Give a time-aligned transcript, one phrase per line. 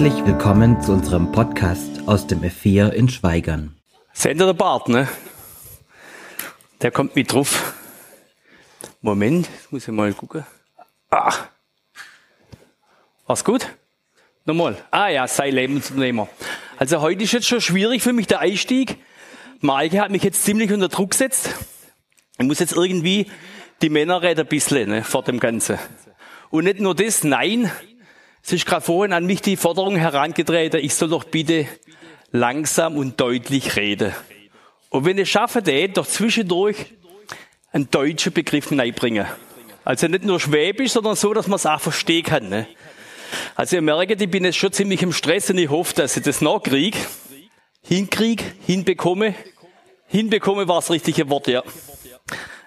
[0.00, 3.74] Herzlich willkommen zu unserem Podcast aus dem F4 in Schweigern.
[4.24, 5.08] Ihr der Bart, ne?
[6.80, 7.74] Der kommt mit drauf.
[9.00, 10.46] Moment, muss ich mal gucken.
[11.10, 11.34] Ah.
[13.26, 13.66] War's gut?
[14.44, 14.76] Nochmal.
[14.92, 16.28] Ah ja, sei Lebensunternehmer.
[16.76, 18.98] Also heute ist jetzt schon schwierig für mich der Einstieg.
[19.62, 21.50] Maike hat mich jetzt ziemlich unter Druck gesetzt.
[22.38, 23.26] Ich muss jetzt irgendwie
[23.82, 25.76] die Männer retten ein bisschen ne, vor dem Ganzen.
[26.50, 27.72] Und nicht nur das, nein,
[28.48, 31.68] es ist gerade vorhin an mich die Forderung herangetreten, ich soll doch bitte
[32.32, 34.14] langsam und deutlich reden.
[34.88, 36.86] Und wenn ich schaffe, den doch zwischendurch
[37.72, 39.26] einen deutschen Begriff hineinbringen.
[39.84, 42.48] Also nicht nur Schwäbisch, sondern so, dass man es auch verstehen kann.
[42.48, 42.66] Ne?
[43.54, 46.22] Also ihr merkt, ich bin jetzt schon ziemlich im Stress und ich hoffe, dass ich
[46.22, 46.96] das noch kriege.
[47.82, 49.34] Hinkrieg, hinbekomme.
[50.06, 51.62] Hinbekomme war das richtige Wort, ja.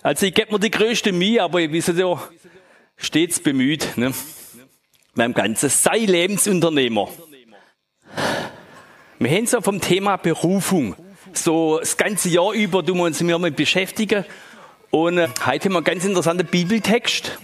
[0.03, 2.21] Also ich gebe mir die größte Mühe, aber ich wisst ja,
[2.97, 3.97] stets bemüht.
[3.97, 4.13] Ne?
[5.13, 5.69] Beim Ganzen.
[5.69, 7.09] Sei Lebensunternehmer.
[9.19, 10.95] Wir haben so vom Thema Berufung.
[11.33, 14.25] So das ganze Jahr über tun wir uns damit beschäftigen.
[14.89, 17.37] Und äh, heute haben wir einen ganz interessanten Bibeltext.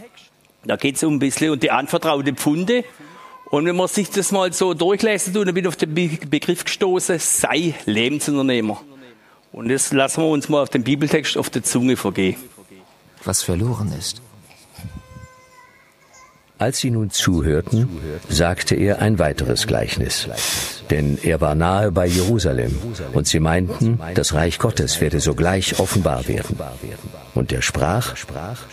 [0.65, 2.83] Da geht es um ein bisschen um die anvertraute Pfunde.
[3.45, 6.65] Und wenn man sich das mal so durchlesen tut, dann bin ich auf den Begriff
[6.65, 8.81] gestoßen, sei Lebensunternehmer.
[9.53, 12.35] Und das lassen wir uns mal auf den Bibeltext auf der Zunge vergehen.
[13.23, 14.21] Was verloren ist.
[16.59, 17.87] Als sie nun zuhörten,
[18.29, 20.27] sagte er ein weiteres Gleichnis.
[20.89, 22.75] Denn er war nahe bei Jerusalem,
[23.13, 26.57] und sie meinten, das Reich Gottes werde sogleich offenbar werden.
[27.35, 28.15] Und er sprach,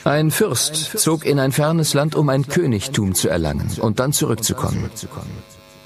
[0.05, 4.91] Ein Fürst zog in ein fernes Land, um ein Königtum zu erlangen und dann zurückzukommen.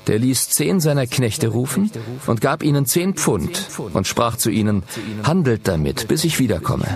[0.07, 1.91] Der ließ zehn seiner Knechte rufen
[2.27, 4.83] und gab ihnen zehn Pfund und sprach zu ihnen,
[5.23, 6.87] handelt damit, bis ich wiederkomme.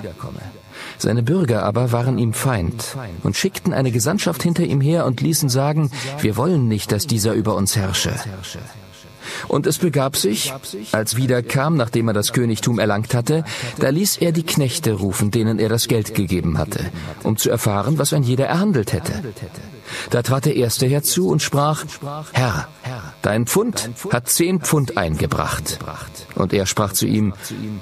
[0.99, 5.49] Seine Bürger aber waren ihm Feind und schickten eine Gesandtschaft hinter ihm her und ließen
[5.49, 8.13] sagen, wir wollen nicht, dass dieser über uns herrsche.
[9.49, 10.53] Und es begab sich,
[10.93, 13.45] als wieder kam, nachdem er das Königtum erlangt hatte,
[13.79, 16.91] da ließ er die Knechte rufen, denen er das Geld gegeben hatte,
[17.23, 19.13] um zu erfahren, was ein jeder erhandelt hätte.
[20.11, 21.85] Da trat der Erste herzu und sprach,
[22.33, 22.69] Herr,
[23.23, 25.79] dein Pfund hat zehn Pfund eingebracht.
[26.35, 27.35] Und er sprach zu ihm,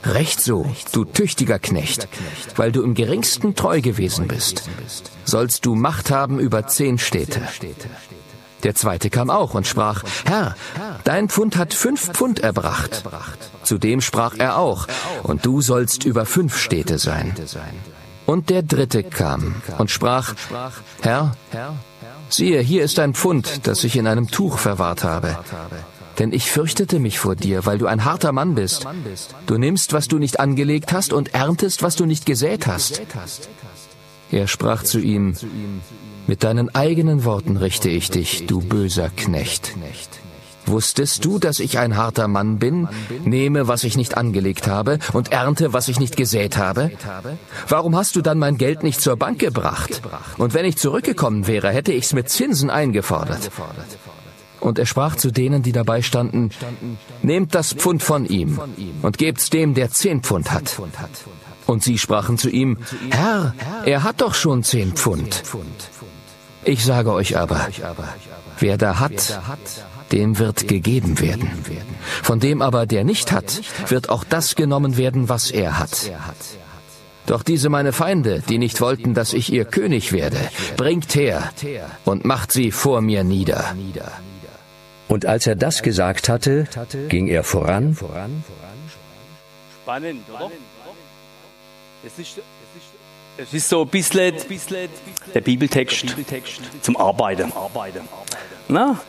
[0.05, 2.09] Recht so, du tüchtiger Knecht,
[2.57, 4.69] weil du im geringsten treu gewesen bist,
[5.25, 7.43] sollst du Macht haben über zehn Städte.
[8.63, 10.55] Der zweite kam auch und sprach, Herr,
[11.05, 13.05] dein Pfund hat fünf Pfund erbracht.
[13.63, 14.87] Zudem sprach er auch,
[15.23, 17.35] und du sollst über fünf Städte sein.
[18.27, 20.35] Und der dritte kam und sprach,
[21.01, 21.33] Herr,
[22.29, 25.39] siehe, hier ist ein Pfund, das ich in einem Tuch verwahrt habe.
[26.19, 28.87] Denn ich fürchtete mich vor dir, weil du ein harter Mann bist.
[29.47, 33.01] Du nimmst, was du nicht angelegt hast, und erntest, was du nicht gesät hast.
[34.31, 35.35] Er sprach zu ihm,
[36.31, 39.75] mit deinen eigenen Worten richte ich dich, du böser Knecht.
[40.65, 42.87] Wusstest du, dass ich ein harter Mann bin,
[43.25, 46.93] nehme, was ich nicht angelegt habe, und ernte, was ich nicht gesät habe?
[47.67, 50.03] Warum hast du dann mein Geld nicht zur Bank gebracht?
[50.39, 53.51] Und wenn ich zurückgekommen wäre, hätte ich's mit Zinsen eingefordert.
[54.61, 56.51] Und er sprach zu denen, die dabei standen,
[57.23, 58.61] Nehmt das Pfund von ihm
[59.03, 60.81] und gebt's dem, der zehn Pfund hat.
[61.67, 62.79] Und sie sprachen zu ihm,
[63.11, 63.55] Herr,
[63.85, 65.43] er hat doch schon zehn Pfund.
[66.65, 67.69] Ich sage euch aber,
[68.59, 69.41] wer da hat,
[70.13, 71.51] dem wird gegeben werden.
[72.23, 76.11] Von dem aber, der nicht hat, wird auch das genommen werden, was er hat.
[77.27, 80.41] Doch diese meine Feinde, die nicht wollten, dass ich ihr König werde,
[80.77, 81.51] bringt her
[82.05, 83.75] und macht sie vor mir nieder.
[85.09, 86.67] Und als er das gesagt hatte,
[87.09, 87.97] ging er voran.
[89.83, 90.51] Spannend, oder?
[92.05, 92.41] Es ist,
[93.43, 94.35] es ist so ein bisschen
[95.35, 96.15] der Bibeltext
[96.83, 97.51] zum Arbeiten.
[98.69, 99.01] Na,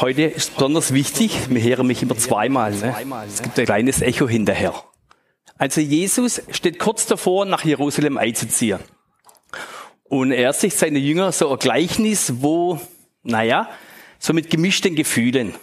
[0.00, 2.72] heute ist besonders wichtig, wir hören mich immer zweimal.
[2.72, 2.94] Ne?
[3.28, 4.74] Es gibt ein kleines Echo hinterher.
[5.56, 8.80] Also Jesus steht kurz davor, nach Jerusalem einzuziehen.
[10.04, 12.80] Und er sich seine Jünger so ein Gleichnis, wo,
[13.22, 13.68] naja,
[14.18, 15.54] so mit gemischten Gefühlen.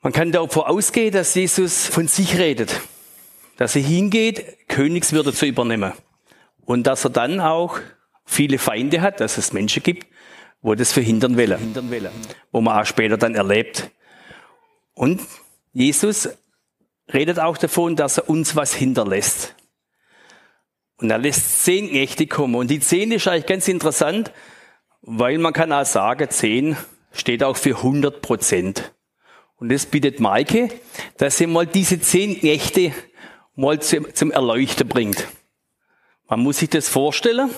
[0.00, 2.80] Man kann davon ausgehen, dass Jesus von sich redet.
[3.58, 5.92] Dass er hingeht, Königswürde zu übernehmen.
[6.64, 7.78] Und dass er dann auch
[8.24, 10.06] viele Feinde hat, dass es Menschen gibt,
[10.62, 11.58] wo das verhindern will.
[12.52, 13.90] Wo man auch später dann erlebt.
[14.94, 15.20] Und
[15.72, 16.28] Jesus
[17.12, 19.54] redet auch davon, dass er uns was hinterlässt.
[20.98, 22.54] Und er lässt zehn Knechte kommen.
[22.54, 24.32] Und die zehn ist eigentlich ganz interessant,
[25.00, 26.76] weil man kann auch sagen, zehn
[27.12, 28.92] steht auch für 100 Prozent.
[29.56, 30.68] Und das bittet Maike,
[31.16, 32.92] dass sie mal diese zehn Knechte
[33.58, 35.26] mal zum, Erleuchten bringt.
[36.28, 37.50] Man muss sich das vorstellen.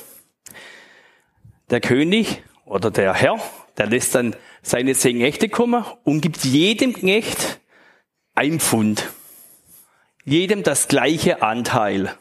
[1.69, 3.38] Der König oder der Herr,
[3.76, 7.61] Der lässt dann seine zehn Knechte kommen und gibt jedem Knecht
[8.35, 9.08] ein Pfund.
[10.25, 12.14] Jedem das gleiche Anteil.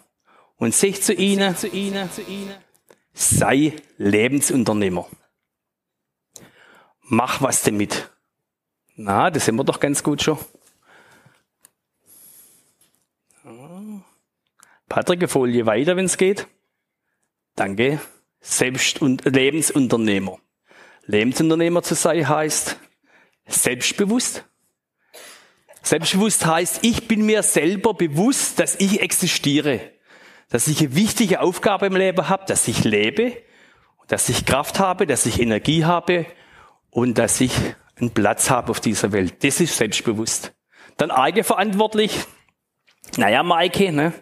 [0.58, 2.56] Und sagt zu ihnen, zu ihnen, zu ihnen,
[3.14, 5.08] sei Lebensunternehmer.
[7.04, 8.10] Mach was damit.
[8.96, 10.38] Na, das sind wir doch ganz gut schon.
[14.90, 16.48] Patrick, Folie weiter, wenn es geht.
[17.56, 18.02] Danke.
[18.42, 20.40] Selbst- und Lebensunternehmer.
[21.06, 22.78] Lebensunternehmer zu sein heißt
[23.48, 24.46] selbstbewusst.
[25.82, 29.80] Selbstbewusst heißt, ich bin mir selber bewusst, dass ich existiere,
[30.50, 33.38] dass ich eine wichtige Aufgabe im Leben habe, dass ich lebe,
[34.08, 36.26] dass ich Kraft habe, dass ich Energie habe
[36.90, 37.54] und dass ich
[38.00, 39.44] einen Platz habe auf dieser Welt.
[39.44, 40.54] Das ist selbstbewusst.
[40.98, 42.20] Dann eigenverantwortlich.
[43.18, 44.14] Naja, Maike, ne?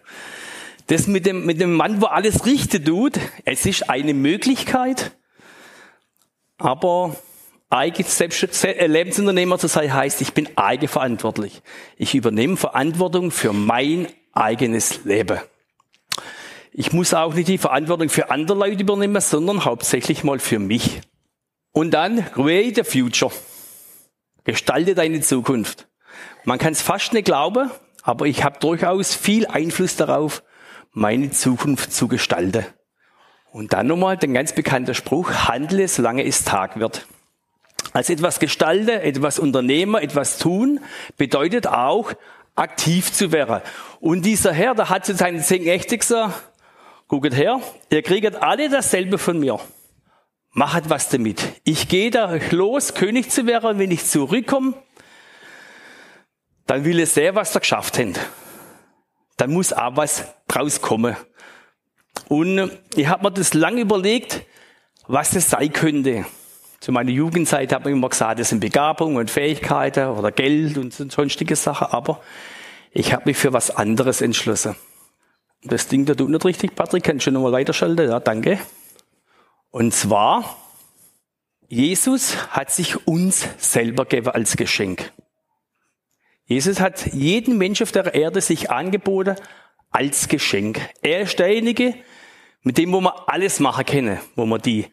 [0.88, 5.12] Das mit dem, mit dem Mann, wo alles richtig tut, es ist eine Möglichkeit,
[6.56, 7.14] aber
[7.68, 11.60] eigen, äh, Lebensunternehmer zu sein heißt, ich bin eigenverantwortlich.
[11.98, 15.38] Ich übernehme Verantwortung für mein eigenes Leben.
[16.72, 21.02] Ich muss auch nicht die Verantwortung für andere Leute übernehmen, sondern hauptsächlich mal für mich.
[21.72, 23.32] Und dann create the future.
[24.44, 25.86] Gestalte deine Zukunft.
[26.44, 27.70] Man kann es fast nicht glauben,
[28.02, 30.42] aber ich habe durchaus viel Einfluss darauf,
[30.92, 32.66] meine Zukunft zu gestalten.
[33.50, 37.06] Und dann nochmal der ganz bekannte Spruch, handle solange es Tag wird.
[37.92, 40.80] Als etwas gestalten, etwas unternehmen, etwas tun,
[41.16, 42.12] bedeutet auch,
[42.54, 43.62] aktiv zu werden.
[44.00, 46.34] Und dieser Herr, der hat zu seinen zehn Knechte gesagt,
[47.06, 49.58] guckt her, ihr kriegt alle dasselbe von mir.
[50.52, 51.42] Macht was damit.
[51.64, 54.74] Ich gehe da los, König zu werden, wenn ich zurückkomme,
[56.66, 58.20] dann will ich sehen, was ihr geschafft habt.
[59.38, 61.16] Dann muss auch was draus kommen.
[62.28, 64.44] Und ich habe mir das lange überlegt,
[65.06, 66.26] was das sein könnte.
[66.80, 70.92] Zu meiner Jugendzeit hat man immer gesagt, das sind Begabungen und Fähigkeiten oder Geld und
[70.92, 72.20] sonstige Sachen, aber
[72.92, 74.76] ich habe mich für was anderes entschlossen.
[75.62, 78.08] Das Ding, da tut nicht richtig, Patrick, kannst du nochmal weiterschalten?
[78.08, 78.60] Ja, danke.
[79.70, 80.56] Und zwar,
[81.68, 85.12] Jesus hat sich uns selber gegeben als Geschenk.
[86.48, 89.36] Jesus hat jeden Mensch auf der Erde sich angeboten
[89.90, 90.80] als Geschenk.
[91.02, 91.94] Er ist derjenige,
[92.62, 94.86] mit dem wo wir alles machen können, wo wir die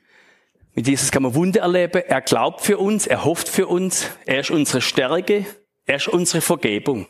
[0.74, 2.04] mit Jesus kann man Wunder erleben.
[2.06, 5.46] Er glaubt für uns, er hofft für uns, er ist unsere Stärke,
[5.86, 7.08] er ist unsere Vergebung.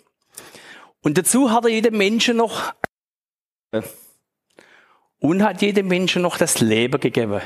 [1.02, 2.74] Und dazu hat er jedem Menschen noch
[5.18, 7.42] und hat jedem Menschen noch das Leben gegeben.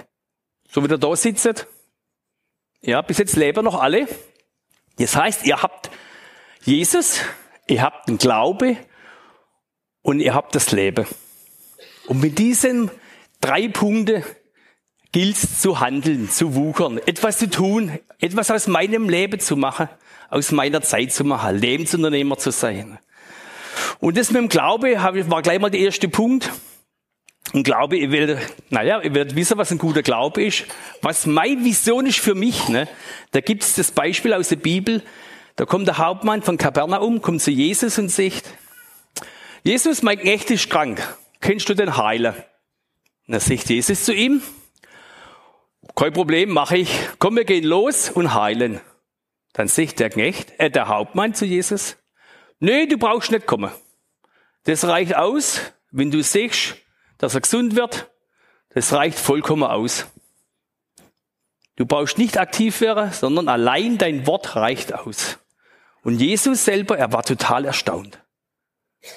[0.69, 1.67] So wie ihr da sitzt.
[2.81, 4.05] Ja, bis jetzt leben noch alle.
[4.97, 5.89] Das heißt, ihr habt
[6.63, 7.21] Jesus,
[7.67, 8.77] ihr habt den Glaube
[10.01, 11.05] und ihr habt das Leben.
[12.07, 12.91] Und mit diesen
[13.39, 14.23] drei Punkten
[15.11, 19.89] gilt es zu handeln, zu wuchern, etwas zu tun, etwas aus meinem Leben zu machen,
[20.29, 22.99] aus meiner Zeit zu machen, Lebensunternehmer zu sein.
[23.99, 26.51] Und das mit dem Glaube war gleich mal der erste Punkt.
[27.53, 28.39] Und Glaube, ihr werdet,
[28.69, 30.65] naja, ihr werdet wissen, was ein guter Glaube ist.
[31.01, 32.87] Was meine Vision ist für mich, ne?
[33.31, 35.01] Da gibt es das Beispiel aus der Bibel.
[35.55, 38.53] Da kommt der Hauptmann von Kapernaum, kommt zu Jesus und sagt,
[39.63, 41.01] Jesus, mein Knecht ist krank.
[41.41, 42.33] Kennst du den heilen?
[42.33, 44.41] Und dann sagt Jesus zu ihm,
[45.95, 46.91] kein Problem, mache ich.
[47.19, 48.79] Komm, wir gehen los und heilen.
[49.53, 51.97] Dann sagt der Knecht, äh, der Hauptmann zu Jesus,
[52.59, 53.71] nee, du brauchst nicht kommen.
[54.63, 56.75] Das reicht aus, wenn du siehst,
[57.17, 58.09] dass er gesund wird.
[58.69, 60.07] Das reicht vollkommen aus.
[61.79, 65.39] Du brauchst nicht aktiv werden, sondern allein dein Wort reicht aus.
[66.03, 68.19] Und Jesus selber, er war total erstaunt.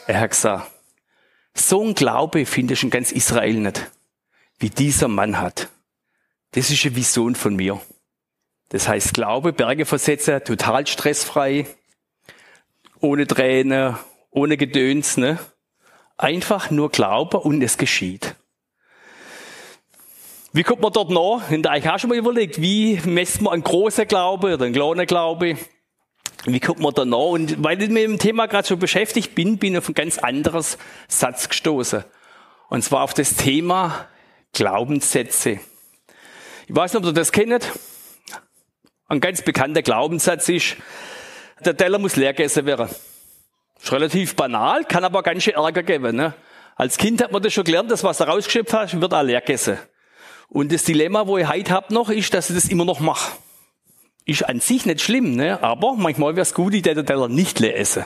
[0.07, 0.71] Er hat gesagt,
[1.54, 3.90] so ein Glaube finde ich in ganz Israel nicht,
[4.61, 5.71] wie dieser Mann hat.
[6.52, 7.81] Das ist eine Vision von mir.
[8.69, 11.66] Das heißt, Glaube, Berge versetzen, total stressfrei,
[13.00, 13.97] ohne Tränen,
[14.31, 15.40] ohne Gedöns, ne?
[16.16, 18.37] Einfach nur Glaube und es geschieht.
[20.54, 21.49] Wie kommt man dort nach?
[21.50, 25.56] Der auch schon mal überlegt, wie messt man einen großen Glaube oder einen kleinen Glaube?
[26.44, 27.16] Wie kommt man da nach?
[27.16, 30.18] Und weil ich mit dem Thema gerade so beschäftigt bin, bin ich auf ein ganz
[30.18, 30.76] anderes
[31.09, 32.04] Satz gestoßen.
[32.68, 34.09] Und zwar auf das Thema
[34.52, 35.61] Glaubenssätze.
[36.68, 37.71] Ich weiß nicht, ob ihr das kennt.
[39.09, 40.76] Ein ganz bekannter Glaubenssatz ist,
[41.64, 42.90] der Teller muss leer gegessen werden.
[43.82, 46.14] Ist relativ banal, kann aber ganz schön Ärger geben.
[46.14, 46.35] Ne?
[46.76, 49.40] Als Kind hat man das schon gelernt, das, was du rausgeschöpft hast, wird auch leer
[49.40, 49.78] gegessen.
[50.52, 53.32] Und das Dilemma, wo ich heute habe noch, ist, dass ich das immer noch mache.
[54.26, 55.62] Ist an sich nicht schlimm, ne?
[55.62, 58.04] aber manchmal wäre es gut, ich den Teller nicht leer essen.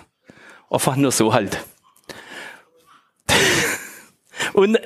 [0.71, 1.59] Einfach nur so halt.
[4.53, 4.79] Und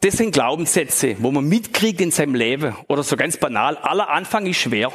[0.00, 2.76] Das sind Glaubenssätze, wo man mitkriegt in seinem Leben.
[2.86, 4.92] Oder so ganz banal, aller Anfang ist schwer.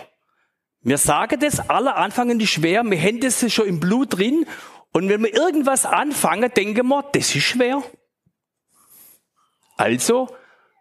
[0.82, 4.46] Wir sagen das, aller Anfang ist schwer, wir haben das schon im Blut drin.
[4.94, 7.84] Und wenn wir irgendwas anfangen, denken wir, das ist schwer.
[9.76, 10.30] Also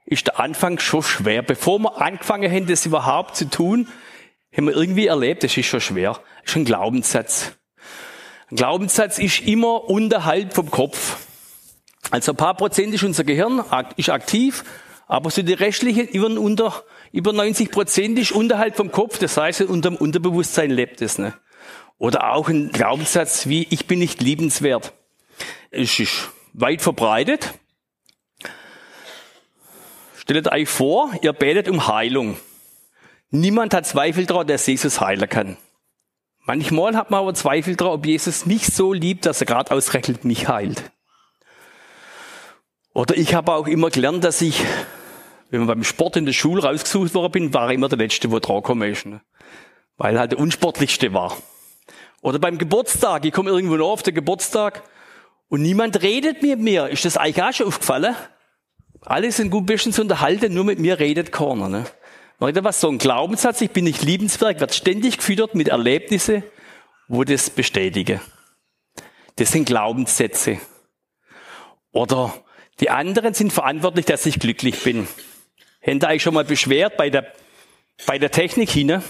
[0.04, 1.42] ist der Anfang schon schwer.
[1.42, 3.88] Bevor wir angefangen haben, das überhaupt zu tun,
[4.54, 6.20] haben wir irgendwie erlebt, das ist schon schwer.
[6.42, 7.52] Das ist ein Glaubenssatz.
[8.50, 11.26] Ein Glaubenssatz ist immer unterhalb vom Kopf.
[12.10, 13.64] Also ein paar Prozent ist unser Gehirn,
[13.96, 14.64] ist aktiv,
[15.06, 19.62] aber so die restlichen über, unter, über 90 Prozent ist unterhalb vom Kopf, das heißt,
[19.62, 21.18] unter dem Unterbewusstsein lebt es.
[21.18, 21.32] Ne?
[21.98, 24.92] Oder auch ein Glaubenssatz wie, ich bin nicht liebenswert.
[25.70, 27.54] Es ist weit verbreitet.
[30.22, 32.36] Stellt euch vor, ihr betet um Heilung.
[33.30, 35.56] Niemand hat Zweifel daran, dass Jesus heilen kann.
[36.44, 40.24] Manchmal hat man aber Zweifel daran, ob Jesus mich so liebt, dass er gerade ausgerechnet
[40.24, 40.92] mich heilt.
[42.94, 44.62] Oder ich habe auch immer gelernt, dass ich,
[45.50, 48.38] wenn man beim Sport in der Schule rausgesucht worden bin, war immer der Letzte, wo
[48.38, 49.06] draufgekommen ist.
[49.06, 49.22] Ne?
[49.96, 51.36] Weil halt der unsportlichste war.
[52.20, 54.84] Oder beim Geburtstag, ich komme irgendwo noch auf den Geburtstag
[55.48, 56.88] und niemand redet mit mir.
[56.88, 58.14] Ist das eigentlich auch schon aufgefallen?
[59.04, 61.68] Alle sind gut bestens unterhalten, nur mit mir redet keiner.
[61.68, 61.84] Ne?
[62.38, 66.44] Leute, was so ein Glaubenssatz, ich bin nicht liebenswert, wird ständig gefüttert mit Erlebnissen,
[67.08, 68.20] wo das bestätige.
[69.36, 70.60] Das sind Glaubenssätze.
[71.90, 72.32] Oder
[72.80, 75.06] die anderen sind verantwortlich, dass ich glücklich bin.
[75.80, 77.32] Hätte euch schon mal beschwert bei der,
[78.06, 79.02] bei der Technik hin,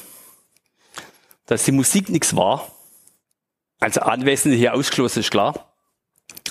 [1.47, 2.71] dass die Musik nichts war.
[3.79, 5.75] Also Anwesende hier ausgeschlossen, ist klar.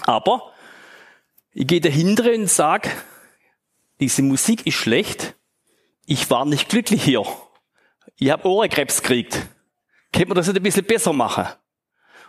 [0.04, 0.54] Aber
[1.54, 2.90] ich gehe dahinter und sage,
[4.02, 5.36] diese Musik ist schlecht,
[6.08, 7.24] ich war nicht glücklich hier.
[8.18, 9.40] Ich habe Ohrenkrebs gekriegt.
[10.12, 11.48] Könnte man das nicht ein bisschen besser machen?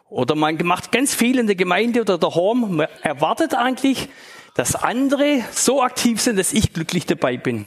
[0.08, 2.76] Oder man macht ganz viel in der Gemeinde oder daheim.
[2.76, 4.10] Man erwartet eigentlich,
[4.54, 7.66] dass andere so aktiv sind, dass ich glücklich dabei bin.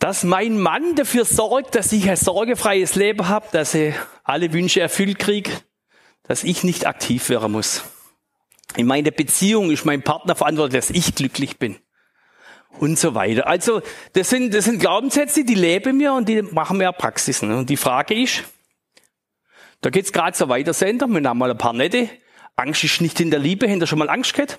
[0.00, 4.80] Dass mein Mann dafür sorgt, dass ich ein sorgefreies Leben habe, dass er alle Wünsche
[4.80, 5.64] erfüllt kriegt,
[6.24, 7.84] dass ich nicht aktiv werden muss.
[8.76, 11.76] In meiner Beziehung ist mein Partner verantwortlich, dass ich glücklich bin
[12.78, 13.46] und so weiter.
[13.46, 17.42] Also das sind, das sind Glaubenssätze, die leben wir und die machen wir Praxis.
[17.42, 17.58] Ne?
[17.58, 18.44] Und die Frage ist,
[19.80, 22.08] da geht's gerade so weiter, Sender, wir haben mal ein paar nette.
[22.56, 24.58] Angst ist nicht in der Liebe, ihr schon mal Angst gehabt?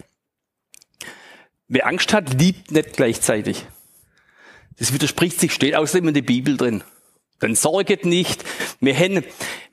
[1.68, 3.66] Wer Angst hat, liebt nicht gleichzeitig.
[4.78, 6.84] Das widerspricht sich, steht außerdem in der Bibel drin.
[7.40, 8.44] Dann sorget nicht.
[8.80, 9.24] Wir haben,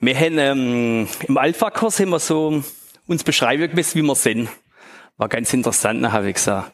[0.00, 2.62] wir haben ähm, im Alpha-Kurs haben wir so
[3.06, 4.48] uns beschreiben gewesen, wie wir sind.
[5.16, 6.72] War ganz interessant, habe ich gesagt.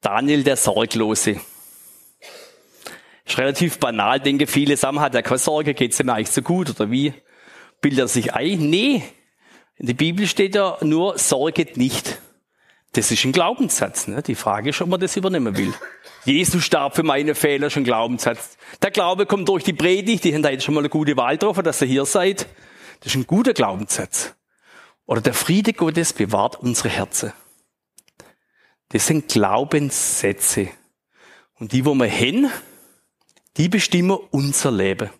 [0.00, 1.40] Daniel der Sorglose.
[3.24, 6.70] Ist relativ banal, denke viele sagen, hat er keine Sorge, geht's ihm eigentlich so gut
[6.70, 7.12] oder wie?
[7.80, 8.70] Bildet er sich ein?
[8.70, 9.02] Nee.
[9.76, 12.20] In der Bibel steht ja nur, sorget nicht.
[12.92, 14.08] Das ist ein Glaubenssatz.
[14.08, 14.22] Ne?
[14.22, 15.74] Die Frage ist, ob man das übernehmen will.
[16.24, 18.56] Jesus starb für meine Fehler, ein Glaubenssatz.
[18.82, 21.34] Der Glaube kommt durch die Predigt, die haben da jetzt schon mal eine gute Wahl
[21.34, 22.46] getroffen, dass ihr hier seid.
[23.00, 24.34] Das ist ein guter Glaubenssatz.
[25.06, 27.32] Oder der Friede Gottes bewahrt unsere Herzen.
[28.90, 30.68] Das sind Glaubenssätze.
[31.58, 32.50] Und die, wo wir hin,
[33.56, 35.10] die bestimmen unser Leben.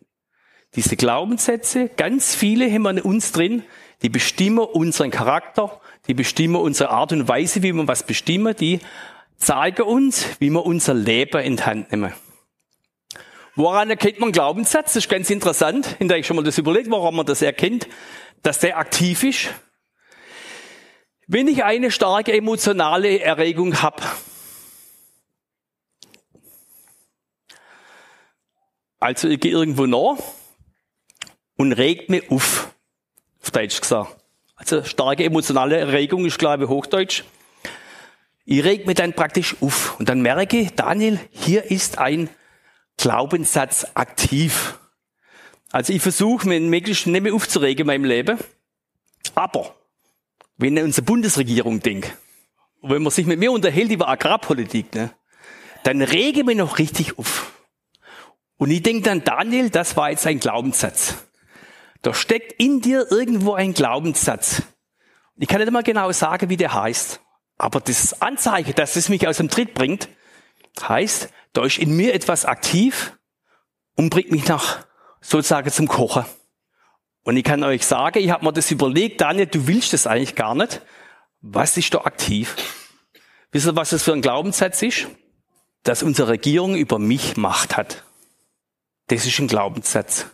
[0.75, 3.65] Diese Glaubenssätze, ganz viele haben wir in uns drin,
[4.03, 8.81] die bestimmen unseren Charakter, die bestimmen unsere Art und Weise, wie wir was bestimmen, die
[9.37, 12.13] zeigen uns, wie wir unser Leben in die Hand nehmen.
[13.57, 14.95] Woran erkennt man Glaubenssatz?
[14.95, 15.97] Das ist ganz interessant.
[15.99, 17.89] Hinterher ich schon mal das überlegt, warum man das erkennt,
[18.43, 19.49] dass der aktiv ist.
[21.31, 24.03] Wenn ich eine starke emotionale Erregung habe,
[28.99, 30.17] also ich gehe irgendwo nach
[31.59, 32.75] und regt mich auf,
[33.43, 34.17] auf Deutsch gesagt.
[34.57, 37.25] Also starke emotionale Erregung ist, glaube ich, Hochdeutsch.
[38.47, 42.31] Ich reg mich dann praktisch auf und dann merke ich, Daniel, hier ist ein
[42.97, 44.79] Glaubenssatz aktiv.
[45.73, 48.39] Also ich versuche, mich möglichst nicht mehr aufzuregen in meinem Leben.
[49.35, 49.78] Aber
[50.59, 52.13] wenn unsere Bundesregierung denkt,
[52.83, 55.13] wenn man sich mit mir unterhält über Agrarpolitik, ne,
[55.85, 57.53] dann rege mich noch richtig auf.
[58.57, 61.15] Und ich denke dann, Daniel, das war jetzt ein Glaubenssatz.
[62.03, 64.63] Da steckt in dir irgendwo ein Glaubenssatz.
[65.37, 67.21] Ich kann nicht mal genau sagen, wie der heißt.
[67.57, 70.09] Aber das Anzeichen, dass es mich aus dem Tritt bringt,
[70.81, 73.17] heißt, da ist in mir etwas aktiv
[73.95, 74.87] und bringt mich nach
[75.21, 76.25] sozusagen zum Kochen.
[77.29, 80.35] Und ich kann euch sagen, ich habe mir das überlegt, Daniel, du willst das eigentlich
[80.35, 80.81] gar nicht.
[81.43, 82.57] Was ist da aktiv?
[83.53, 85.09] Wisst ihr, was das für ein Glaubenssatz ist?
[85.83, 88.03] Dass unsere Regierung über mich Macht hat.
[89.09, 90.25] Das ist ein Glaubenssatz.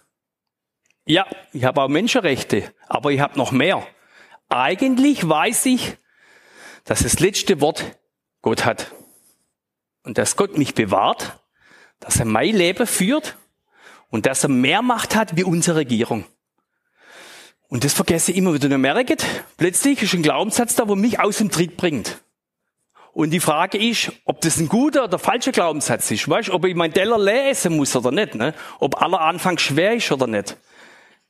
[1.05, 3.85] Ja, ich habe auch Menschenrechte, aber ich habe noch mehr.
[4.49, 5.97] Eigentlich weiß ich,
[6.85, 7.99] dass das letzte Wort
[8.41, 8.93] Gott hat.
[10.05, 11.41] und dass Gott mich bewahrt,
[11.99, 13.37] dass er mein Leben führt
[14.11, 16.25] und dass er mehr Macht hat wie unsere Regierung.
[17.75, 18.73] Und das vergesse ich immer wieder.
[18.73, 19.27] Und merkt,
[19.57, 22.23] plötzlich ist ein Glaubenssatz da, wo mich aus dem Tritt bringt.
[23.13, 26.29] Und die Frage ist, ob das ein guter oder falscher Glaubenssatz ist.
[26.29, 28.37] Weißt, ob ich mein Teller lesen muss oder nicht.
[28.37, 28.55] Ne?
[28.79, 30.57] Ob aller Anfang schwer ist oder nicht.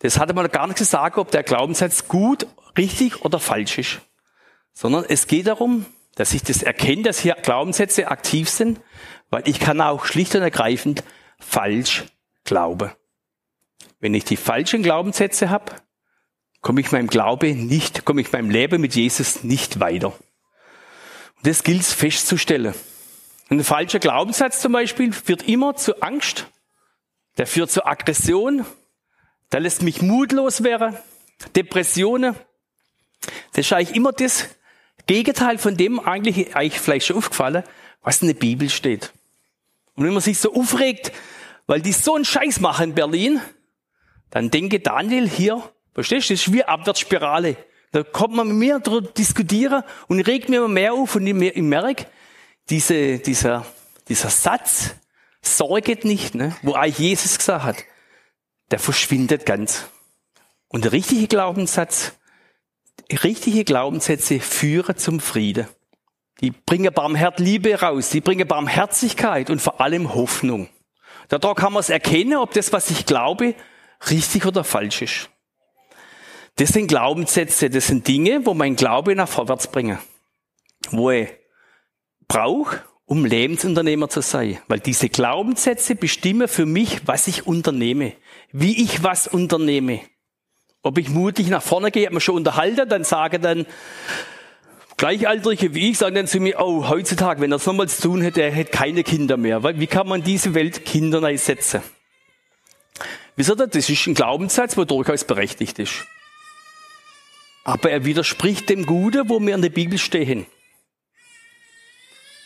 [0.01, 2.47] Das hatte man gar nicht gesagt, ob der Glaubenssatz gut,
[2.77, 4.03] richtig oder falsch ist.
[4.75, 8.83] Sondern es geht darum, dass ich das erkenne, dass hier Glaubenssätze aktiv sind,
[9.31, 11.05] weil ich kann auch schlicht und ergreifend
[11.39, 12.05] falsch
[12.45, 12.91] glauben.
[13.99, 15.73] Wenn ich die falschen Glaubenssätze habe,
[16.64, 20.14] komme ich meinem Glaube nicht, komme ich meinem Leben mit Jesus nicht weiter.
[21.42, 22.75] Das gilt es festzustellen.
[23.50, 26.47] Ein falscher Glaubenssatz zum Beispiel führt immer zu Angst,
[27.37, 28.64] der führt zu Aggression,
[29.52, 30.97] der lässt mich mutlos werden,
[31.54, 32.35] Depressionen.
[33.52, 34.49] Das ist eigentlich immer das
[35.06, 37.62] Gegenteil von dem eigentlich, eigentlich vielleicht schon aufgefallen,
[38.00, 39.12] was in der Bibel steht.
[39.97, 41.12] Und wenn man sich so aufregt,
[41.66, 43.42] weil die so einen Scheiß machen in Berlin,
[44.30, 45.62] dann denke Daniel hier,
[45.95, 47.57] verstehst du, das ist wie Abwärtsspirale.
[47.93, 51.63] Da kommt man mit mir darüber diskutieren und regt mir immer mehr auf und ich
[51.63, 52.07] merke,
[52.69, 53.65] diese, dieser,
[54.09, 54.97] dieser Satz,
[55.43, 57.77] sorget nicht, ne, wo eigentlich Jesus gesagt hat,
[58.71, 59.85] der verschwindet ganz.
[60.69, 62.15] Und der richtige Glaubenssatz,
[63.23, 65.69] richtige Glaubenssätze führen zum Frieden.
[66.41, 70.69] Die bringen Barmhert Liebe raus, die bringen Barmherzigkeit und vor allem Hoffnung.
[71.29, 73.55] Dadurch kann man es erkennen, ob das, was ich glaube,
[74.11, 75.31] richtig oder falsch ist.
[76.56, 79.99] Das sind Glaubenssätze, das sind Dinge, wo mein Glaube nach vorwärts bringen.
[80.90, 81.28] Wo ich
[82.28, 84.58] brauche, um Lebensunternehmer zu sein.
[84.68, 88.12] Weil diese Glaubenssätze bestimmen für mich, was ich unternehme.
[88.52, 90.00] Wie ich was unternehme.
[90.82, 93.67] Ob ich mutig nach vorne gehe, hat man schon unterhalten, dann sage dann,
[94.97, 98.43] Gleichaltrige wie ich sagen dann zu mir, oh, heutzutage, wenn er es nochmals tun hätte,
[98.43, 99.62] er hätte keine Kinder mehr.
[99.62, 101.82] Weil, wie kann man diese Welt Kinder einsetzen?
[103.34, 106.04] Wisst ihr, das ist ein Glaubenssatz, der durchaus berechtigt ist.
[107.65, 110.47] Aber er widerspricht dem Gute, wo wir in der Bibel stehen.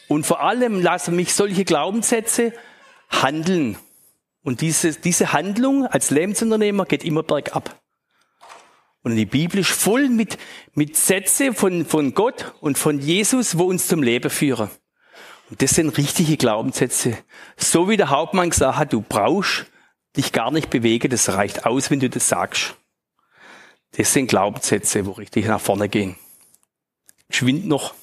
[0.09, 2.55] Und vor allem lassen mich solche Glaubenssätze
[3.11, 3.77] handeln.
[4.43, 7.79] Und diese, diese Handlung als Lebensunternehmer geht immer bergab.
[9.03, 10.39] Und die Bibel ist voll mit,
[10.75, 14.71] mit Sätze von, von Gott und von Jesus, wo uns zum Leben führen.
[15.51, 17.19] Und das sind richtige Glaubenssätze.
[17.57, 19.67] So wie der Hauptmann gesagt hat, du brauchst
[20.17, 22.78] dich gar nicht bewegen, das reicht aus, wenn du das sagst.
[23.93, 26.17] Das sind Glaubenssätze, wo richtig nach vorne gehen.
[27.31, 27.95] Schwind noch.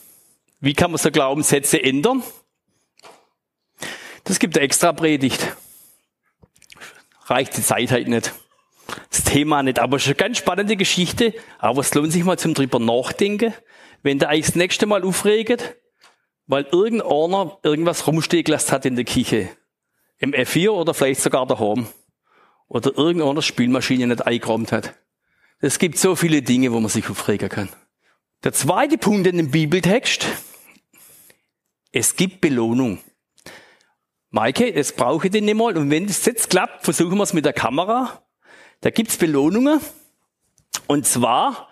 [0.60, 2.24] Wie kann man so Glaubenssätze ändern?
[4.24, 5.56] Das gibt eine extra Predigt.
[7.26, 8.34] Reicht die Zeit halt nicht.
[9.10, 9.80] Das Thema nicht.
[9.80, 11.34] Aber es ist eine ganz spannende Geschichte.
[11.60, 13.54] Aber es lohnt sich mal zum drüber nachdenken.
[14.04, 15.76] Wenn der eigentlich das nächste Mal aufregt,
[16.48, 19.50] weil irgendeiner irgendwas rumstehen gelassen hat in der Küche.
[20.18, 21.88] Im F4 oder vielleicht sogar daheim.
[22.68, 24.96] Oder irgendeiner Spielmaschine nicht eingeräumt hat.
[25.60, 27.70] Es gibt so viele Dinge, wo man sich aufregen kann.
[28.44, 30.28] Der zweite Punkt in dem Bibeltext.
[31.92, 33.00] Es gibt Belohnung.
[34.30, 35.78] Maike, das brauche ich denn nicht mal.
[35.78, 38.22] Und wenn das jetzt klappt, versuchen wir es mit der Kamera.
[38.82, 39.80] Da gibt's Belohnungen.
[40.88, 41.70] Und zwar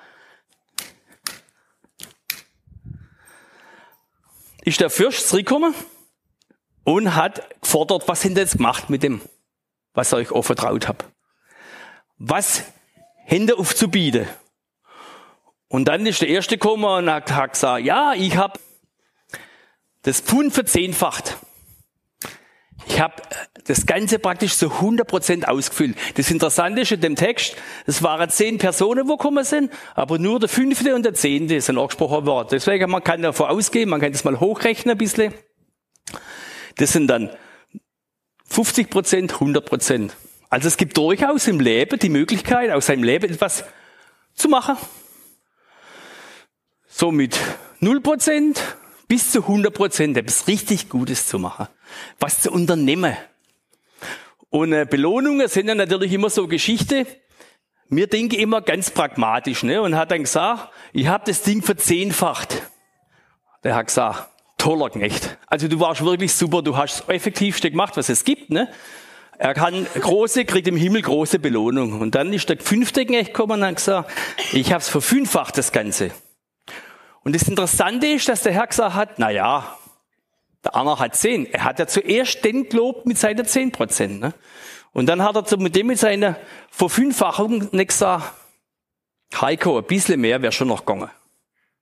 [4.63, 5.75] ist der Fürst zurückgekommen
[6.83, 9.21] und hat gefordert, was sind jetzt gemacht mit dem,
[9.93, 11.05] was ich euch auch vertraut habe.
[12.17, 12.63] Was
[13.23, 14.27] Hände aufzubieten.
[15.67, 18.59] Und dann ist der Erste gekommen und hat gesagt, ja, ich habe
[20.03, 21.37] das Pfund verzehnfacht.
[22.85, 23.15] Ich habe
[23.63, 25.97] das Ganze praktisch zu 100% ausgefüllt.
[26.15, 27.55] Das Interessante ist in dem Text,
[27.85, 31.77] es waren zehn Personen, wo gekommen sind, aber nur der fünfte und der zehnte sind
[31.77, 32.49] angesprochen worden.
[32.51, 35.33] Deswegen, man kann davon ausgehen, man kann das mal hochrechnen ein bisschen.
[36.75, 37.29] Das sind dann
[38.51, 40.11] 50%, 100%.
[40.53, 43.63] Also es gibt durchaus im Leben die Möglichkeit, aus seinem Leben etwas
[44.35, 44.77] zu machen.
[46.87, 47.35] So mit
[47.81, 48.59] 0%
[49.07, 51.69] bis zu 100% etwas richtig Gutes zu machen.
[52.19, 53.17] Was zu unternehmen.
[54.51, 57.07] Und äh, Belohnungen sind ja natürlich immer so Geschichte.
[57.89, 59.81] Wir denken immer ganz pragmatisch ne?
[59.81, 62.61] und hat dann gesagt, ich habe das Ding verzehnfacht.
[63.63, 65.35] Der hat gesagt, toller Knecht.
[65.47, 68.51] Also du warst wirklich super, du hast das effektivste gemacht, was es gibt.
[68.51, 68.69] Ne?
[69.37, 71.99] Er kann große, kriegt im Himmel große Belohnung.
[71.99, 74.11] Und dann ist der fünfte Knecht gekommen und hat gesagt,
[74.51, 76.11] ich habe es verfünffacht, das Ganze.
[77.23, 79.77] Und das Interessante ist, dass der Herr gesagt hat, na ja,
[80.63, 81.51] der andere hat zehn.
[81.51, 84.19] Er hat ja zuerst den gelobt mit seinen zehn Prozent.
[84.19, 84.33] Ne?
[84.91, 86.37] Und dann hat er mit dem mit seiner
[86.69, 88.33] Verfünffachung nicht gesagt,
[89.39, 91.09] Heiko, ein bisschen mehr wäre schon noch gegangen.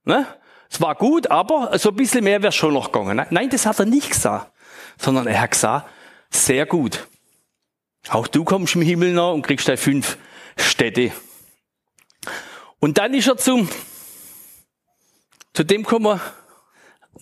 [0.06, 0.26] Ne?
[0.70, 3.18] Es war gut, aber so ein bisschen mehr wäre schon noch gegangen.
[3.18, 3.28] Ne?
[3.30, 4.52] Nein, das hat er nicht gesagt.
[4.98, 5.90] sondern er hat gesagt,
[6.30, 7.08] sehr gut.
[8.10, 10.18] Auch du kommst im Himmel noch und kriegst da fünf
[10.58, 11.12] Städte.
[12.80, 13.70] Und dann ist er zum,
[15.54, 16.20] zu dem gekommen,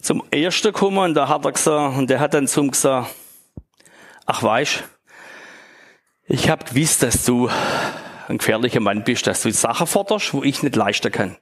[0.01, 3.13] zum ersten gekommen und da hat er gesagt, und der hat dann zum gesagt,
[4.25, 4.83] ach weißt,
[6.27, 7.49] ich hab gewusst, dass du
[8.27, 11.37] ein gefährlicher Mann bist, dass du Sachen forderst, wo ich nicht leisten kann.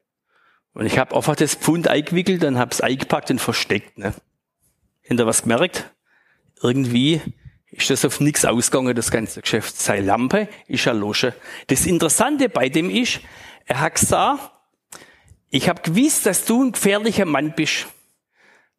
[0.74, 3.98] Und ich habe einfach das Pfund eingewickelt habe es eingepackt und versteckt.
[3.98, 4.14] Ne?
[5.04, 5.94] Ihr was gemerkt?
[6.62, 7.22] Irgendwie
[7.78, 9.78] ist das auf nichts ausgegangen, das ganze Geschäft.
[9.78, 11.34] Seine Lampe ist erloschen.
[11.68, 13.20] Das Interessante bei dem ist,
[13.66, 14.52] er hat gesagt,
[15.50, 17.86] ich habe gewusst, dass du ein gefährlicher Mann bist,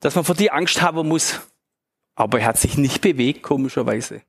[0.01, 1.41] dass man vor dir Angst haben muss.
[2.17, 4.23] Aber er hat sich nicht bewegt, komischerweise.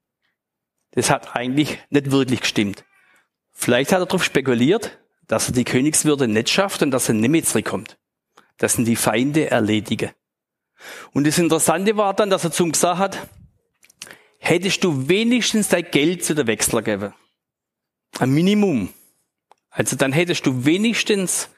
[0.91, 2.85] Das hat eigentlich nicht wirklich gestimmt.
[3.51, 7.29] Vielleicht hat er darauf spekuliert, dass er die Königswürde nicht schafft und dass er nicht
[7.31, 7.97] mehr zurückkommt.
[8.57, 10.11] Das sind die Feinde erledigen.
[11.11, 13.27] Und das Interessante war dann, dass er zum gesagt hat,
[14.39, 17.13] hättest du wenigstens dein Geld zu der Wechsler gegeben.
[18.17, 18.89] Ein Minimum.
[19.69, 21.49] Also dann hättest du wenigstens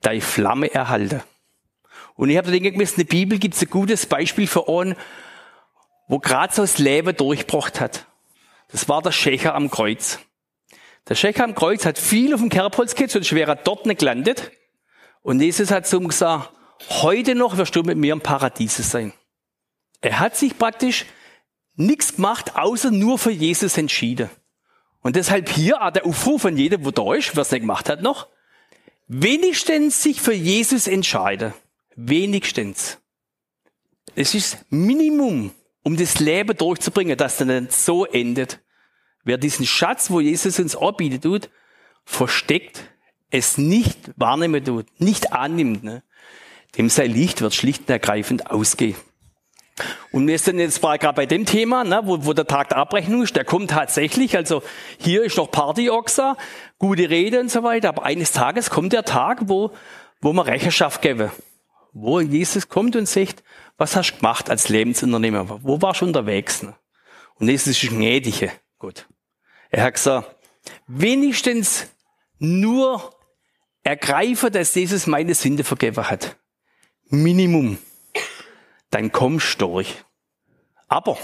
[0.00, 1.22] deine Flamme erhalten.
[2.16, 4.94] Und ich habe da gedacht, in der Bibel gibt es ein gutes Beispiel für einen,
[6.08, 8.06] wo gerade so das Leben durchgebracht hat.
[8.70, 10.20] Das war der Schächer am Kreuz.
[11.08, 13.98] Der Schächer am Kreuz hat viel auf dem Kerbholz gehabt, sonst wäre er dort nicht
[13.98, 14.52] gelandet.
[15.22, 16.50] Und Jesus hat zu ihm gesagt,
[16.88, 19.12] heute noch wirst du mit mir im Paradiese sein.
[20.04, 21.06] Er hat sich praktisch
[21.76, 24.28] nichts gemacht, außer nur für Jesus entschieden.
[25.00, 28.02] Und deshalb hier auch der Aufruf von jedem, wo da ist, es nicht gemacht hat
[28.02, 28.28] noch,
[29.08, 31.54] wenigstens sich für Jesus entscheiden.
[31.96, 32.98] Wenigstens.
[34.14, 38.60] Es ist Minimum, um das Leben durchzubringen, dass dann so endet.
[39.24, 41.48] Wer diesen Schatz, wo Jesus uns anbietet tut,
[42.04, 42.90] versteckt,
[43.30, 46.02] es nicht wahrnehmen tut, nicht annimmt, ne,
[46.76, 48.96] dem sein Licht wird schlicht und ergreifend ausgehen.
[50.12, 53.22] Und wir sind jetzt gerade bei dem Thema, ne, wo, wo der Tag der Abrechnung
[53.22, 54.62] ist, der kommt tatsächlich, also
[54.98, 56.36] hier ist noch Party-Oxa,
[56.78, 59.72] gute Rede und so weiter, aber eines Tages kommt der Tag, wo,
[60.20, 61.32] wo man Rechenschaft geben,
[61.92, 63.42] wo Jesus kommt und sagt,
[63.76, 66.62] was hast du gemacht als Lebensunternehmer, wo warst du unterwegs?
[66.62, 66.74] Ne?
[67.36, 69.08] Und Jesus ist gnädige Gott.
[69.70, 70.36] Er hat gesagt,
[70.86, 71.88] wenigstens
[72.38, 73.12] nur
[73.82, 76.36] ergreife, dass Jesus meine Sünde vergeben hat.
[77.08, 77.78] Minimum.
[78.94, 79.92] Dann kommst du durch.
[80.86, 81.18] Aber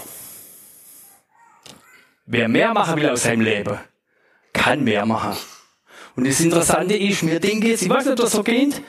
[2.25, 3.79] wer mehr machen will aus seinem Leben,
[4.51, 5.37] kann mehr machen.
[6.17, 8.81] Und das Interessante ist, mir denke jetzt, ich weiß nicht, ob das so geht,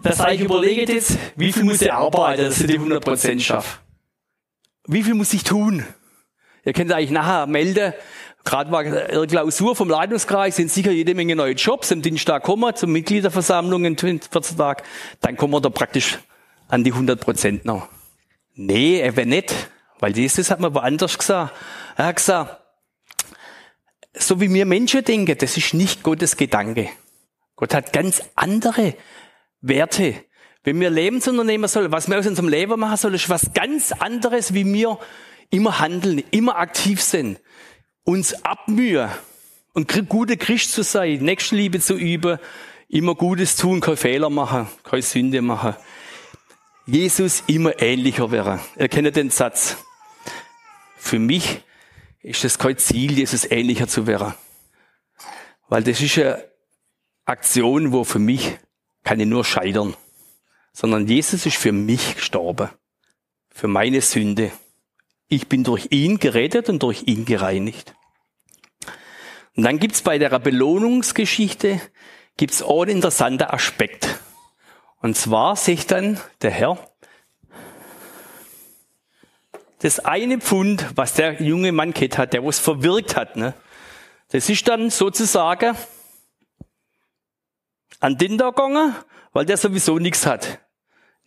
[0.00, 3.78] dass ich überlege jetzt, wie viel muss ich arbeiten, dass ich die 100% schaffe.
[4.88, 5.86] Wie viel muss ich tun?
[6.64, 7.94] Ihr könnt eigentlich nachher melden,
[8.44, 11.92] Gerade war eine Klausur vom Leitungskreis, sind sicher jede Menge neue Jobs.
[11.92, 14.82] Am Dienstag kommen wir zur Mitgliederversammlung in 14 Tagen.
[15.20, 16.18] Dann kommen wir da praktisch
[16.72, 17.88] an die 100 Prozent noch.
[18.54, 19.54] Nee, wäre nicht.
[19.98, 21.54] Weil Jesus hat mir woanders gesagt.
[21.96, 22.60] Er hat gesagt,
[24.14, 26.88] so wie wir Menschen denken, das ist nicht Gottes Gedanke.
[27.56, 28.94] Gott hat ganz andere
[29.60, 30.14] Werte.
[30.64, 34.54] Wenn wir Lebensunternehmer sollen, was wir aus unserem Leben machen sollen, ist was ganz anderes,
[34.54, 34.98] wie wir
[35.50, 37.38] immer handeln, immer aktiv sind
[38.04, 39.10] uns abmühen
[39.74, 42.38] und gute Christ zu sein, Nächstenliebe zu üben,
[42.88, 45.76] immer Gutes tun, keine Fehler machen, keine Sünde machen.
[46.86, 48.60] Jesus immer ähnlicher wäre.
[48.76, 49.76] Ihr kennt den Satz.
[50.96, 51.62] Für mich
[52.22, 54.34] ist es kein Ziel, Jesus ähnlicher zu werden.
[55.68, 56.44] Weil das ist eine
[57.24, 58.58] Aktion, wo für mich
[59.04, 59.94] kann ich nur scheitern.
[60.72, 62.70] Sondern Jesus ist für mich gestorben.
[63.50, 64.50] Für meine Sünde.
[65.28, 67.94] Ich bin durch ihn gerettet und durch ihn gereinigt.
[69.54, 71.80] Und dann gibt's bei der Belohnungsgeschichte
[72.36, 74.18] gibt's auch einen interessanten Aspekt.
[75.02, 76.78] Und zwar sich dann der Herr,
[79.80, 83.52] das eine Pfund, was der junge Mann gehabt hat, der was verwirkt hat, ne,
[84.28, 85.76] das ist dann sozusagen
[87.98, 88.94] an den da gegangen,
[89.32, 90.60] weil der sowieso nichts hat.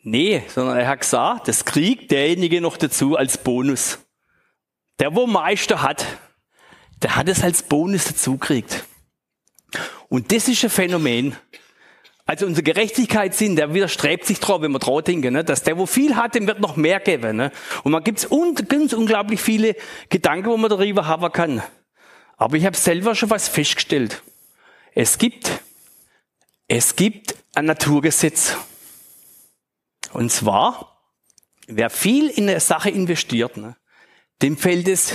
[0.01, 3.99] Nee, sondern er hat gesagt, das kriegt derjenige noch dazu als Bonus.
[4.99, 6.05] Der, wo Meister hat,
[7.01, 8.85] der hat es als Bonus dazu gekriegt.
[10.07, 11.35] Und das ist ein Phänomen.
[12.27, 15.43] Also unser Gerechtigkeitssinn, der widerstrebt sich drauf, wenn wir drauf denken, ne?
[15.43, 17.37] dass der, wo viel hat, dem wird noch mehr geben.
[17.37, 17.51] Ne?
[17.83, 19.75] Und man gibt un ganz unglaublich viele
[20.09, 21.61] Gedanken, wo man darüber haben kann.
[22.35, 24.23] Aber ich habe selber schon was festgestellt.
[24.95, 25.51] Es gibt,
[26.67, 28.57] es gibt ein Naturgesetz.
[30.11, 30.99] Und zwar,
[31.67, 33.75] wer viel in eine Sache investiert, ne,
[34.41, 35.13] dem fällt es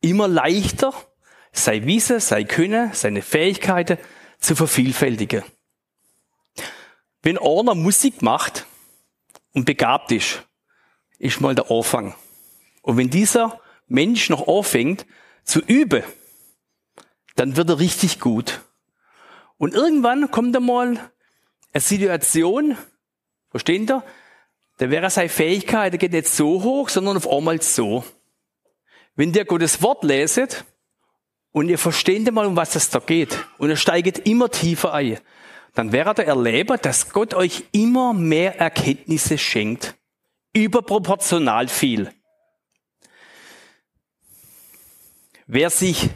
[0.00, 0.94] immer leichter,
[1.52, 3.98] sei Wissen, sei Können, seine Fähigkeiten
[4.40, 5.42] zu vervielfältigen.
[7.22, 8.66] Wenn einer Musik macht
[9.52, 10.42] und begabt ist,
[11.18, 12.14] ist mal der Anfang.
[12.82, 15.06] Und wenn dieser Mensch noch anfängt
[15.44, 16.02] zu üben,
[17.36, 18.60] dann wird er richtig gut.
[19.56, 20.98] Und irgendwann kommt einmal
[21.72, 22.76] eine Situation,
[23.50, 24.02] verstehen ihr?
[24.78, 28.04] Da wäre seine Fähigkeit, der geht nicht so hoch, sondern auf einmal so.
[29.14, 30.64] Wenn der Gottes Wort leset
[31.52, 35.18] und ihr versteht einmal, um was es da geht, und er steigt immer tiefer ein,
[35.74, 39.94] dann werdet ihr erleben, dass Gott euch immer mehr Erkenntnisse schenkt.
[40.52, 42.12] Überproportional viel.
[45.46, 46.10] Wer sich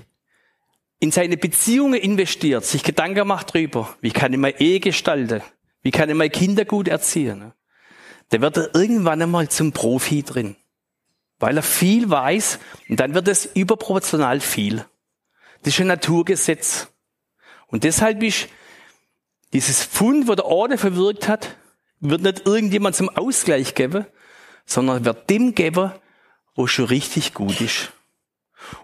[0.98, 5.42] in seine Beziehungen investiert, sich Gedanken macht drüber, wie kann ich meine Ehe gestalten,
[5.82, 7.52] wie kann ich meine Kinder gut erziehen,
[8.32, 10.56] der wird er irgendwann einmal zum Profi drin.
[11.38, 14.84] Weil er viel weiß und dann wird es überproportional viel.
[15.62, 16.88] Das ist ein Naturgesetz.
[17.66, 18.48] Und deshalb ist
[19.56, 21.56] dieses Fund, wo der Orde verwirkt hat,
[22.00, 24.04] wird nicht irgendjemand zum Ausgleich geben,
[24.66, 25.92] sondern wird dem geben,
[26.54, 27.90] wo schon richtig gut ist.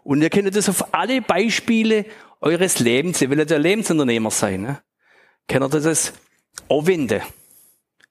[0.02, 2.06] Und ihr könnt das auf alle Beispiele
[2.40, 4.82] eures Lebens, ihr wollt ja Lebensunternehmer sein, ne?
[5.46, 6.14] könnt ihr das
[6.70, 7.20] anwenden.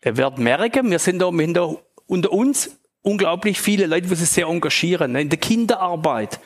[0.05, 5.13] Ihr werdet merken, wir sind da unter uns unglaublich viele Leute, die sich sehr engagieren,
[5.13, 5.21] ne?
[5.21, 6.39] in der Kinderarbeit.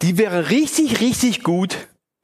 [0.00, 1.76] Die wäre richtig, richtig gut,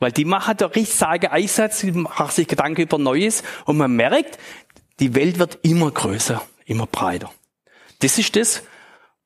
[0.03, 3.97] weil die machen da richtig sagen Einsatz, die machen sich Gedanken über Neues und man
[3.97, 4.39] merkt,
[5.01, 7.33] die Welt wird immer größer, immer breiter.
[8.01, 8.63] Das ist das,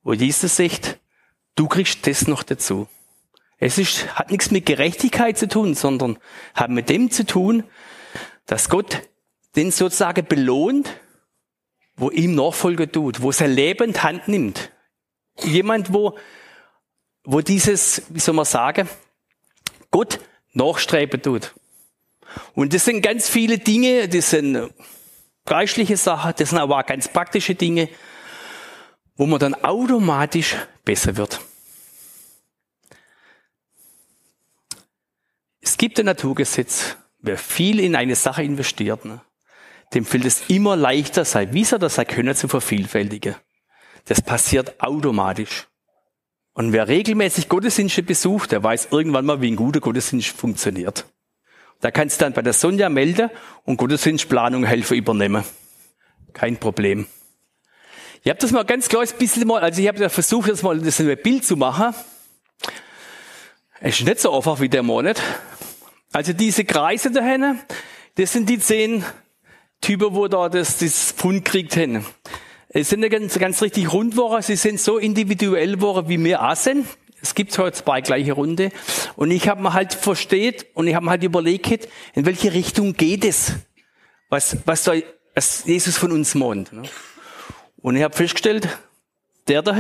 [0.03, 1.01] wo Jesus sagt,
[1.57, 2.87] Du kriegst das noch dazu.
[3.59, 6.19] Es ist, hat nichts mit Gerechtigkeit zu tun, sondern
[6.55, 7.65] hat mit dem zu tun,
[8.45, 9.09] dass Gott
[9.57, 11.01] den sozusagen belohnt,
[11.97, 14.71] wo ihm Nachfolge tut, wo sein Leben in Hand nimmt.
[15.43, 16.19] Jemand, wo,
[17.25, 18.87] wo dieses, wie soll man sagen,
[19.91, 20.21] Gott
[20.57, 21.55] nachstreben tut.
[22.55, 24.71] Und das sind ganz viele Dinge, das sind
[25.45, 27.88] geistliche Sachen, das sind aber auch ganz praktische Dinge,
[29.16, 31.40] wo man dann automatisch besser wird.
[35.61, 36.97] Es gibt ein Naturgesetz.
[37.19, 39.21] Wer viel in eine Sache investiert, ne,
[39.95, 43.35] dem fällt es immer leichter, sein Wissen oder sein Können zu vervielfältigen.
[44.05, 45.66] Das passiert automatisch.
[46.57, 51.05] Und wer regelmäßig Gottesdienste besucht, der weiß irgendwann mal, wie ein guter Gottesdienst funktioniert.
[51.83, 53.29] Da kannst du dann bei der Sonja melden
[53.64, 55.45] und Gottesdienstplanung helfen übernehmen.
[56.33, 57.07] Kein Problem.
[58.23, 60.99] Ich habe das mal ganz ein bisschen mal, also ich habe versucht, das mal das
[60.99, 61.95] ein Bild zu machen.
[63.81, 65.21] Es ist nicht so einfach wie der Monat.
[66.11, 67.61] Also diese Kreise da hinten,
[68.14, 69.05] das sind die zehn
[69.83, 72.03] Typen, wo da das, das Pfund kriegt hin.
[72.79, 76.87] Es sind ganz, ganz richtig Rundwochen, sie sind so individuell Wochen, wie wir auch sind.
[77.23, 78.71] Es gibt heute zwei gleiche Runde.
[79.17, 82.93] Und ich habe mir halt versteht und ich habe mir halt überlegt, in welche Richtung
[82.93, 83.55] geht es?
[84.29, 86.71] Was, was soll was Jesus von uns meint.
[86.75, 86.83] Ne?
[87.79, 88.69] Und ich habe festgestellt,
[89.49, 89.73] der da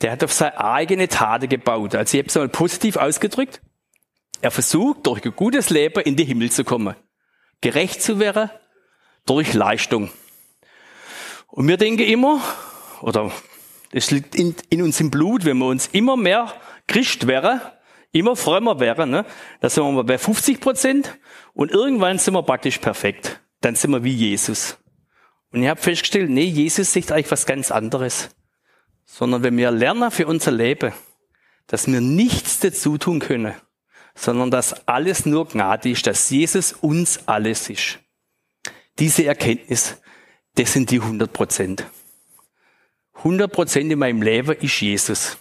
[0.00, 1.96] der hat auf seine eigene Tate gebaut.
[1.96, 3.60] Also ich habe es mal positiv ausgedrückt.
[4.40, 6.94] Er versucht, durch ein gutes Leben in den Himmel zu kommen.
[7.60, 8.50] Gerecht zu werden
[9.26, 10.12] durch Leistung.
[11.48, 12.40] Und wir denken immer,
[13.00, 13.32] oder
[13.90, 16.52] das liegt in, in uns im Blut, wenn wir uns immer mehr
[16.86, 17.60] Christ wären,
[18.12, 19.24] immer frömmer wären, ne,
[19.60, 21.18] dann sind wir bei 50 Prozent
[21.54, 23.40] und irgendwann sind wir praktisch perfekt.
[23.60, 24.78] Dann sind wir wie Jesus.
[25.52, 28.30] Und ich habe festgestellt, nee, Jesus sagt eigentlich was ganz anderes.
[29.04, 30.92] Sondern wenn wir lernen für unser Leben,
[31.66, 33.54] dass wir nichts dazu tun können,
[34.14, 37.98] sondern dass alles nur Gnade ist, dass Jesus uns alles ist.
[38.98, 40.00] Diese Erkenntnis,
[40.58, 41.86] das sind die 100 Prozent.
[43.14, 45.38] 100 Prozent in meinem Leben ist Jesus.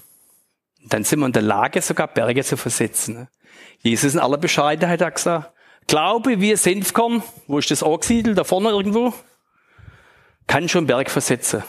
[0.81, 3.27] Und dann sind wir in der Lage, sogar Berge zu versetzen.
[3.79, 5.51] Jesus in aller Bescheidenheit hat gesagt,
[5.87, 8.37] Glaube wie ein Senfkorn, wo ist das angesiedelt?
[8.37, 9.13] Da vorne irgendwo?
[10.47, 11.63] kann schon Berg versetzen.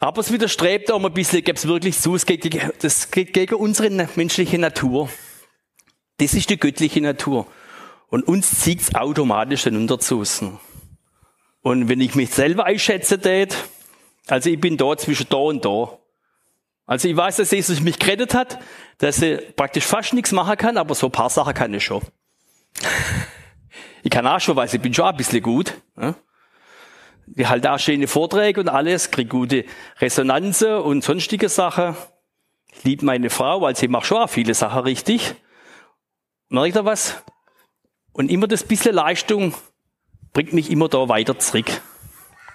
[0.00, 3.32] Aber es widerstrebt auch ein bisschen, ich es wirklich zu, es geht, gegen, das geht
[3.32, 5.08] gegen unsere menschliche Natur.
[6.18, 7.46] Das ist die göttliche Natur.
[8.08, 10.24] Und uns zieht es automatisch hinunter zu.
[11.66, 13.56] Und wenn ich mich selber einschätze, tät,
[14.28, 15.98] also ich bin da zwischen da und da.
[16.86, 18.60] Also ich weiß, dass Jesus mich gerettet hat,
[18.98, 22.02] dass ich praktisch fast nichts machen kann, aber so ein paar Sachen kann ich schon.
[24.04, 25.74] Ich kann auch schon, weil ich bin schon ein bisschen gut.
[27.34, 29.64] Ich halte auch schöne Vorträge und alles, kriege gute
[29.98, 31.96] Resonanzen und sonstige Sachen.
[32.76, 35.34] Ich liebe meine Frau, weil sie macht schon auch viele Sachen richtig.
[36.48, 37.24] Merkt ihr was?
[38.12, 39.52] Und immer das bisschen Leistung
[40.36, 41.80] bringt mich immer da weiter zurück.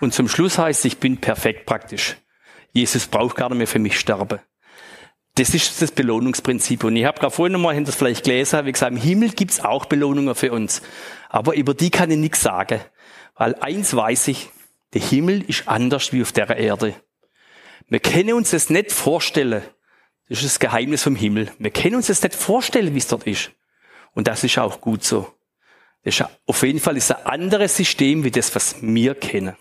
[0.02, 2.16] Und zum Schluss heißt, ich bin perfekt praktisch.
[2.74, 4.38] Jesus braucht gar nicht mehr für mich sterben.
[5.34, 6.84] Das ist das Belohnungsprinzip.
[6.84, 9.32] Und ich habe gerade vorhin nochmal hinter das vielleicht gelesen, habe ich gesagt, im Himmel
[9.32, 10.84] gibt's auch Belohnungen für uns.
[11.28, 12.82] Aber über die kann ich nichts sagen.
[13.34, 14.52] Weil eins weiß ich,
[14.94, 16.94] Der Himmel ist anders wie auf der Erde.
[17.88, 19.64] Wir können uns das nicht vorstellen.
[20.30, 21.52] Das ist das Geheimnis vom Himmel.
[21.58, 23.52] Wir können uns das nicht vorstellen, wie es dort ist.
[24.14, 25.34] Und das ist auch gut so.
[26.04, 29.56] Das ist auf jeden Fall ein anderes System wie das, was wir kennen.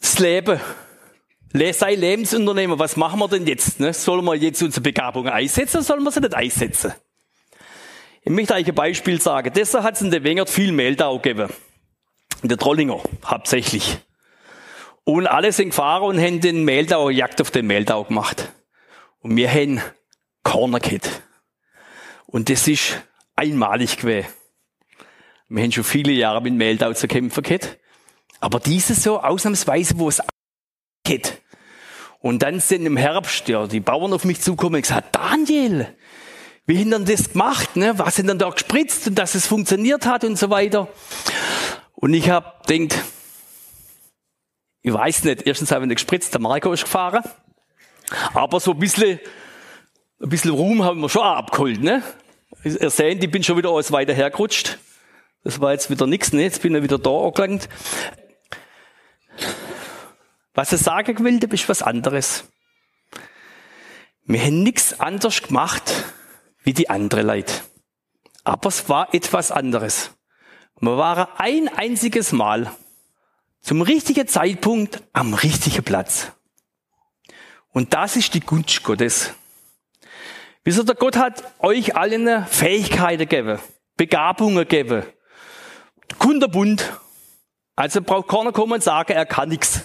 [0.00, 0.60] Das Leben.
[1.52, 3.80] Sei Lebensunternehmer, was machen wir denn jetzt?
[3.80, 3.92] Ne?
[3.92, 6.94] Sollen wir jetzt unsere Begabung einsetzen oder sollen wir sie nicht einsetzen?
[8.22, 9.50] Ich möchte euch ein Beispiel sagen.
[9.52, 11.52] Deshalb hat es in der Wengert viel Mehltau gegeben.
[12.42, 13.98] In der Trollinger, hauptsächlich.
[15.04, 18.52] Und alle sind gefahren und haben den Mehltau, Jagd auf den Mehltau gemacht.
[19.18, 19.80] Und wir haben
[20.44, 21.22] Corner gehabt.
[22.26, 23.02] Und das ist
[23.40, 24.28] einmalig gewesen.
[25.48, 27.78] Wir haben schon viele Jahre mit Mehltau zu kämpfen gehabt.
[28.38, 30.22] Aber dieses so ausnahmsweise, wo es
[31.04, 31.40] geht.
[32.20, 35.96] Und dann sind im Herbst ja, die Bauern auf mich zukommen und gesagt, Daniel,
[36.66, 37.76] wie haben denn das gemacht?
[37.76, 37.98] Ne?
[37.98, 40.88] Was sind denn da gespritzt und dass es funktioniert hat und so weiter?
[41.94, 42.96] Und ich habe denkt,
[44.82, 47.24] ich weiß nicht, erstens habe ich nicht gespritzt, der Marco ist gefahren.
[48.34, 49.18] Aber so ein bisschen,
[50.22, 52.02] ein bisschen Ruhm haben wir schon abgeholt, ne?
[52.64, 54.78] Ihr seht, ich bin schon wieder alles weiter hergerutscht.
[55.44, 56.42] Das war jetzt wieder nichts, ne?
[56.42, 57.68] Jetzt bin ich wieder da angelangt.
[60.54, 62.44] Was ich sagen will, das ist was anderes.
[64.24, 65.92] Wir haben nichts anders gemacht
[66.62, 67.52] wie die andere Leute.
[68.44, 70.10] Aber es war etwas anderes.
[70.80, 72.70] Wir waren ein einziges Mal
[73.60, 76.32] zum richtigen Zeitpunkt am richtigen Platz.
[77.72, 79.34] Und das ist die Gunst Gottes.
[80.64, 83.58] Wieso der Gott hat euch allen Fähigkeiten gegeben,
[83.96, 85.04] Begabungen gegeben,
[86.18, 86.92] Kunderbund.
[87.76, 89.82] Also braucht keiner kommen und sagen, er kann nichts.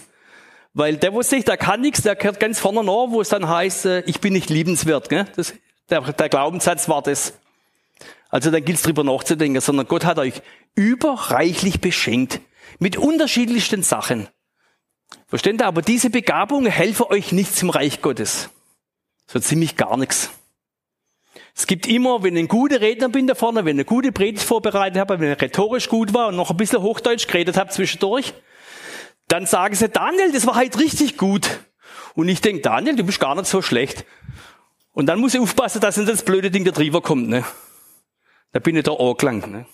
[0.74, 3.48] Weil der, wo sich, der kann nichts, der gehört ganz vorne nach, wo es dann
[3.48, 5.08] heißt, äh, ich bin nicht liebenswert.
[5.08, 5.26] Gell?
[5.36, 5.54] Das,
[5.90, 7.34] der, der Glaubenssatz war das.
[8.30, 10.42] Also dann gilt es drüber nachzudenken, sondern Gott hat euch
[10.76, 12.42] überreichlich beschenkt
[12.80, 14.28] mit unterschiedlichsten Sachen.
[15.28, 15.68] Versteht ihr?
[15.68, 18.50] Aber diese Begabungen helfen euch nicht zum Reich Gottes.
[19.28, 20.32] So ziemlich gar nichts.
[21.58, 24.12] Es gibt immer, wenn ich ein guter Redner bin da vorne, wenn ich eine gute
[24.12, 27.70] Predigt vorbereitet habe, wenn ich rhetorisch gut war und noch ein bisschen Hochdeutsch geredet habe
[27.70, 28.34] zwischendurch,
[29.30, 31.50] dann sagen sie, Daniel, das war halt richtig gut.
[32.13, 34.06] Und ich denke, Daniel, du bist gar nicht so schlecht.
[34.91, 37.30] Und dann muss ich aufpassen, dass nicht das blöde Ding da drüber kommt.
[37.30, 37.46] Ne?
[38.52, 39.48] Da bin ich da angelangt.
[39.48, 39.65] Ne?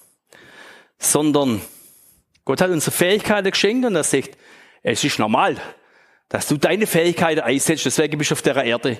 [1.00, 1.62] Sondern
[2.46, 4.38] Gott hat unsere Fähigkeiten geschenkt und er sagt,
[4.84, 5.58] es ist normal,
[6.30, 9.00] dass du deine Fähigkeiten einsetzt, deswegen bist du auf der Erde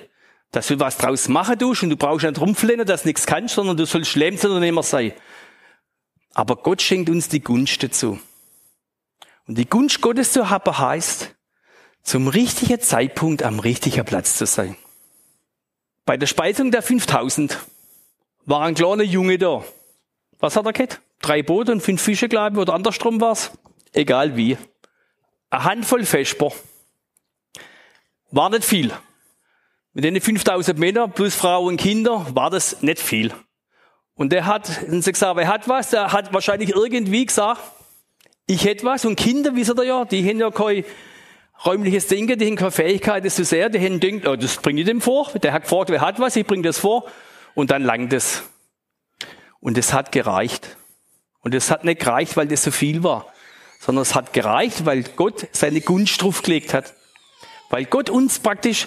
[0.52, 3.54] dass du was draus machen tust und du brauchst nicht rumflennen, dass du nichts kannst,
[3.54, 5.12] sondern du sollst Lebensunternehmer sein.
[6.34, 8.20] Aber Gott schenkt uns die Gunst dazu.
[9.46, 11.34] Und die Gunst Gottes zu haben heißt,
[12.02, 14.76] zum richtigen Zeitpunkt am richtigen Platz zu sein.
[16.04, 17.58] Bei der Speisung der 5000
[18.44, 19.64] war ein kleiner Junge da.
[20.38, 21.00] Was hat er gehabt?
[21.20, 23.52] Drei Boote und fünf Fische, glaube ich, oder andersrum war's.
[23.92, 24.58] Egal wie.
[25.50, 26.52] Eine Handvoll Vesper.
[28.32, 28.92] War nicht viel.
[29.94, 33.32] Mit den 5000 Meter plus Frauen und Kinder war das nicht viel.
[34.14, 37.60] Und der hat, und sie gesagt, er hat was, der hat wahrscheinlich irgendwie gesagt,
[38.46, 39.04] ich hätte was.
[39.04, 40.84] Und Kinder, wisst ihr ja, die haben ja kein
[41.64, 44.80] räumliches Denken, die haben keine Fähigkeit, das zu sehr, die haben gedacht, oh, das bringe
[44.80, 45.30] ich dem vor.
[45.34, 47.04] Der hat gefragt, wer hat was, ich bringe das vor.
[47.54, 48.44] Und dann langt es.
[49.60, 50.76] Und es hat gereicht.
[51.40, 53.26] Und es hat nicht gereicht, weil das so viel war,
[53.78, 56.94] sondern es hat gereicht, weil Gott seine Gunst draufgelegt hat.
[57.68, 58.86] Weil Gott uns praktisch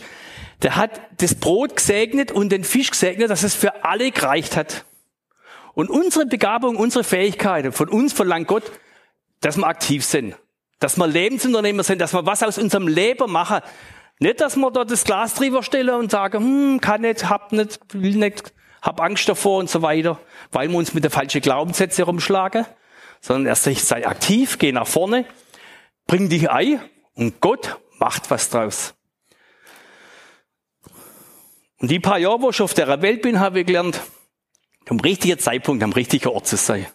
[0.62, 4.86] der hat das Brot gesegnet und den Fisch gesegnet, dass es für alle gereicht hat.
[5.74, 8.72] Und unsere Begabung, unsere Fähigkeiten, von uns verlangt Gott,
[9.42, 10.36] dass wir aktiv sind.
[10.80, 13.60] Dass wir Lebensunternehmer sind, dass wir was aus unserem Leben machen.
[14.20, 17.80] Nicht, dass wir dort das Glas drüber stellen und sagen, hm, kann nicht, hab nicht,
[17.94, 20.20] will nicht, hab Angst davor und so weiter,
[20.52, 22.66] weil wir uns mit der falschen Glaubenssätze herumschlagen.
[23.20, 25.26] Sondern erst sei aktiv, geh nach vorne,
[26.08, 26.80] bring dich ein
[27.16, 28.94] und Gott macht was draus.
[31.80, 34.02] Und die paar Jahre, wo ich auf der Welt bin, habe ich gelernt,
[34.86, 36.86] zum richtigen Zeitpunkt am richtigen Ort zu sein.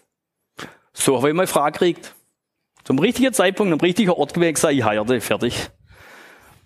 [0.93, 2.15] So habe ich meine Frage gekriegt.
[2.83, 5.69] Zum richtigen Zeitpunkt am richtigen Ort gewesen sei ich heirate, fertig.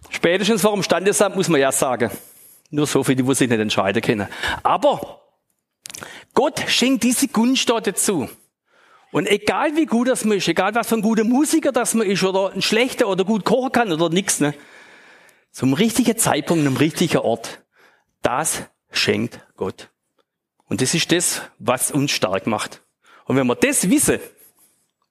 [0.09, 2.09] Spätestens vor dem Standesamt muss man ja sagen.
[2.69, 4.27] Nur so für die, sich nicht entscheiden können.
[4.63, 5.21] Aber
[6.33, 8.29] Gott schenkt diese Gunst dort dazu.
[9.11, 12.07] Und egal wie gut das man ist, egal was für ein guter Musiker das man
[12.07, 14.53] ist, oder ein schlechter oder gut kochen kann oder nichts, ne?
[15.51, 17.64] Zum richtigen Zeitpunkt am richtigen Ort
[18.25, 19.89] das schenkt Gott.
[20.67, 22.81] Und das ist das, was uns stark macht.
[23.25, 24.19] Und wenn wir das wissen,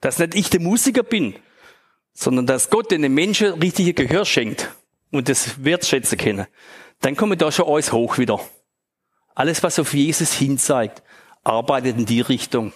[0.00, 1.36] dass nicht ich der Musiker bin,
[2.12, 4.70] sondern dass Gott den Menschen richtige Gehör schenkt
[5.12, 6.46] und das wertschätzen können,
[7.00, 8.40] dann kommen da schon alles hoch wieder.
[9.34, 11.02] Alles, was auf Jesus hinzeigt,
[11.44, 12.72] arbeitet in die Richtung.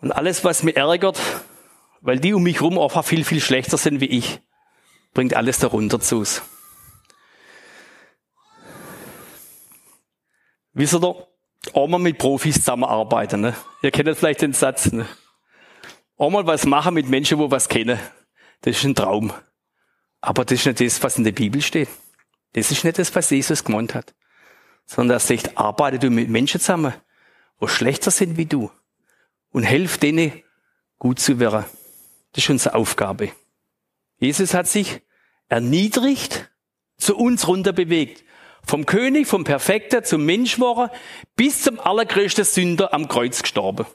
[0.00, 1.20] Und alles, was mir ärgert,
[2.00, 4.40] weil die um mich herum einfach viel, viel schlechter sind wie ich.
[5.14, 6.24] Bringt alles darunter zu
[10.74, 11.28] Wisst ihr,
[11.74, 13.40] auch mal mit Profis zusammenarbeiten.
[13.40, 13.54] Ne?
[13.82, 14.90] Ihr kennt vielleicht den Satz.
[14.92, 15.06] Ne?
[16.16, 17.98] Auch mal was machen mit Menschen, wo was kennen.
[18.62, 19.32] Das ist ein Traum.
[20.20, 21.88] Aber das ist nicht das, was in der Bibel steht.
[22.52, 24.14] Das ist nicht das, was Jesus gemeint hat.
[24.86, 26.94] Sondern er sagt, arbeite du mit Menschen zusammen,
[27.58, 28.70] wo schlechter sind wie du.
[29.50, 30.32] Und helf denen,
[30.98, 31.64] gut zu werden.
[32.32, 33.32] Das ist unsere Aufgabe.
[34.18, 35.02] Jesus hat sich
[35.48, 36.50] erniedrigt,
[36.96, 38.24] zu uns runter bewegt.
[38.64, 40.90] Vom König, vom Perfekten zum Menschwarer
[41.36, 43.86] bis zum allergrößten Sünder am Kreuz gestorben.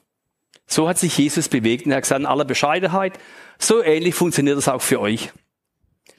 [0.65, 3.17] So hat sich Jesus bewegt und er hat gesagt, in aller Bescheidenheit,
[3.57, 5.31] so ähnlich funktioniert das auch für euch.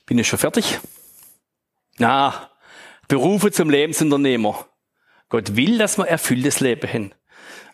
[0.07, 0.79] Bin ich schon fertig?
[1.99, 2.51] Na,
[3.09, 4.67] Berufe zum Lebensunternehmer.
[5.29, 7.13] Gott will, dass wir erfülltes Leben haben.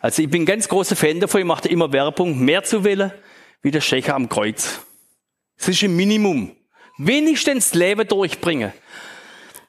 [0.01, 3.11] Also ich bin ein ganz großer Fan davon, ich mache immer Werbung, mehr zu wählen,
[3.61, 4.81] wie der Schächer am Kreuz.
[5.57, 6.55] Es ist ein Minimum.
[6.97, 8.73] Wenigstens das Leben durchbringen.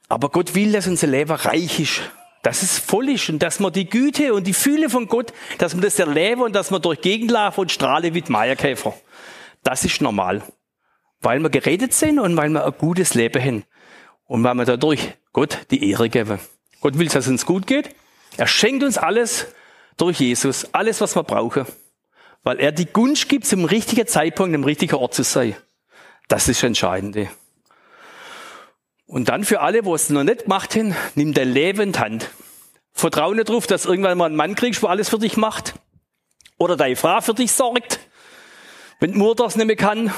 [0.09, 2.01] Aber Gott will, dass unser Leben reich ist,
[2.43, 5.75] dass es voll ist und dass wir die Güte und die Fühle von Gott, dass
[5.75, 8.95] wir das erleben und dass wir durch Gegend laufen und strahlen wie Meierkäfer.
[9.65, 10.43] Das ist normal.
[11.21, 13.65] Weil wir geredet sind und weil wir ein gutes Leben haben.
[14.27, 16.39] Und weil wir dadurch Gott die Ehre geben.
[16.81, 17.91] Gott will, dass es uns gut geht.
[18.37, 19.47] Er schenkt uns alles
[19.97, 20.73] durch Jesus.
[20.73, 21.67] Alles, was wir brauchen.
[22.45, 25.57] Weil er die Gunst gibt, zum richtigen Zeitpunkt im richtigen Ort zu sein.
[26.29, 27.29] Das ist das Entscheidende.
[29.07, 31.99] Und dann für alle, wo es noch nicht gemacht haben, nimm dein Leben in die
[31.99, 32.31] Hand.
[32.93, 35.75] Vertraue nicht darauf, dass irgendwann mal einen Mann kriegst, der alles für dich macht.
[36.59, 38.01] Oder deine Frau für dich sorgt.
[38.99, 40.13] Wenn die Mutter das nicht mehr kann.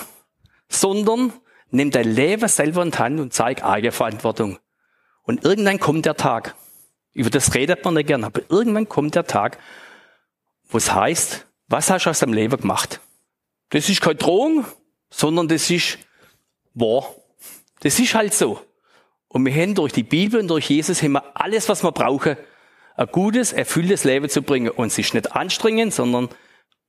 [0.68, 1.32] Sondern
[1.70, 4.58] nimm dein Leben selber in die Hand und zeig Eigenverantwortung.
[5.22, 6.54] Und irgendwann kommt der Tag.
[7.12, 9.58] Über das redet man nicht gern, aber irgendwann kommt der Tag,
[10.68, 13.00] wo es heißt, was hast du aus deinem Leben gemacht?
[13.70, 14.64] Das ist keine Drohung,
[15.10, 15.98] sondern das ist
[16.74, 17.14] wahr.
[17.80, 18.62] Das ist halt so.
[19.28, 22.36] Und wir haben durch die Bibel und durch Jesus haben wir alles, was wir brauchen,
[22.96, 24.70] ein gutes, erfülltes Leben zu bringen.
[24.70, 26.28] Und es ist nicht anstrengend, sondern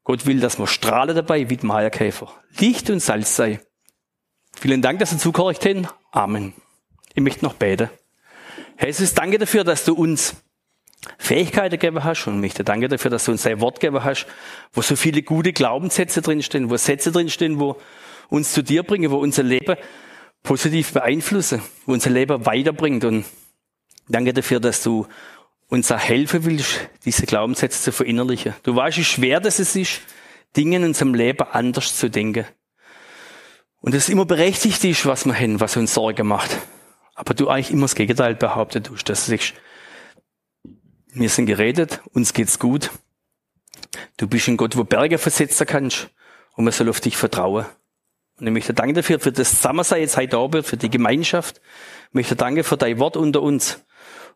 [0.04, 2.34] Gott will, dass wir strahlen dabei wie die Meierkäfer.
[2.58, 3.60] Licht und Salz sei.
[4.56, 5.88] Vielen Dank, dass Sie zugehört haben.
[6.12, 6.54] Amen.
[7.14, 7.90] Ich möchte noch beten.
[8.78, 10.36] Herr Jesus, danke dafür, dass du uns
[11.18, 14.26] Fähigkeiten gegeben hast und möchte danke dafür, dass du uns dein Wort gegeben hast,
[14.74, 17.78] wo so viele gute Glaubenssätze drinstehen, wo Sätze drinstehen, wo
[18.30, 19.78] uns zu dir bringen, wo unser Leben
[20.44, 23.04] positiv beeinflussen, wo unser Leben weiterbringt.
[23.04, 23.26] Und
[24.08, 25.08] danke dafür, dass du
[25.68, 28.56] uns auch helfen willst, diese Glaubenssätze zu verinnerlichen.
[28.64, 30.02] Du weißt, wie schwer das ist,
[30.58, 32.46] Dinge in unserem Leben anders zu denken.
[33.82, 36.58] Und es immer berechtigt ist, was wir haben, was uns Sorge macht.
[37.16, 39.54] Aber du eigentlich immer das Gegenteil behauptet hast, dass du sagst,
[41.12, 42.92] wir sind geredet, uns geht's gut.
[44.18, 46.10] Du bist ein Gott, wo Berge versetzen kannst
[46.56, 47.66] und man soll auf dich vertrauen.
[48.40, 51.60] Und ich möchte danken dafür, für das Zusammensein jetzt heute Abend, für die Gemeinschaft.
[52.10, 53.84] Ich möchte danken für dein Wort unter uns.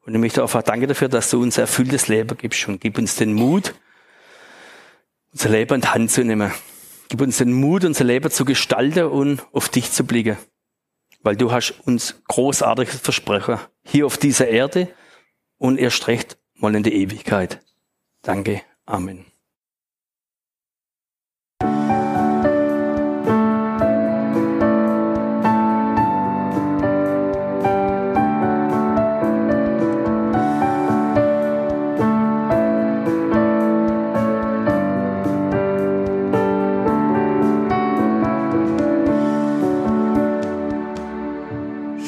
[0.05, 3.15] Und ich möchte auch danken dafür, dass du uns erfülltes Leben gibst und gib uns
[3.15, 3.73] den Mut,
[5.31, 6.51] unser Leben in die Hand zu nehmen.
[7.07, 10.37] Gib uns den Mut, unser Leben zu gestalten und auf dich zu blicken.
[11.21, 14.89] Weil du hast uns großartiges Versprechen hier auf dieser Erde
[15.57, 17.61] und erst recht mal in die Ewigkeit.
[18.21, 18.61] Danke.
[18.85, 19.32] Amen.